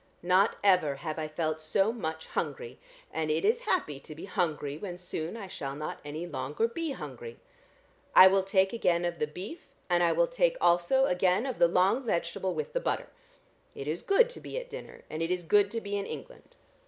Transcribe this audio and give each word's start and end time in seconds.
"Not 0.23 0.55
ever 0.63 0.95
have 0.95 1.19
I 1.19 1.27
felt 1.27 1.61
so 1.61 1.93
much 1.93 2.25
hungry, 2.25 2.79
and 3.13 3.29
it 3.29 3.45
is 3.45 3.59
happy 3.69 3.99
to 3.99 4.15
be 4.15 4.25
hungry 4.25 4.75
when 4.75 4.97
soon 4.97 5.37
I 5.37 5.47
shall 5.47 5.75
not 5.75 5.99
any 6.03 6.25
longer 6.25 6.67
be 6.67 6.93
hungry. 6.93 7.37
I 8.15 8.25
will 8.25 8.41
take 8.41 8.73
again 8.73 9.05
of 9.05 9.19
the 9.19 9.27
beef, 9.27 9.67
and 9.91 10.01
I 10.01 10.11
will 10.11 10.25
take 10.25 10.57
also 10.59 11.05
again 11.05 11.45
of 11.45 11.59
the 11.59 11.67
long 11.67 12.03
vegetable 12.03 12.55
with 12.55 12.73
the 12.73 12.79
butter. 12.79 13.09
It 13.75 13.87
is 13.87 14.01
good 14.01 14.31
to 14.31 14.39
be 14.39 14.57
at 14.57 14.71
dinner, 14.71 15.03
and 15.07 15.21
it 15.21 15.29
is 15.29 15.43
good 15.43 15.69
to 15.69 15.79
be 15.79 15.95
in 15.95 16.07
England. 16.07 16.55